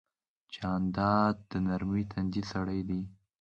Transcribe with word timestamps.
جانداد 0.53 1.35
د 1.51 1.51
نرمې 1.67 2.03
تندې 2.11 2.41
سړی 2.51 2.79
دی. 2.89 3.01